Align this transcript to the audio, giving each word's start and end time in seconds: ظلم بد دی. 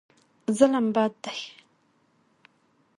ظلم 0.57 0.85
بد 0.95 1.13
دی. 1.23 1.37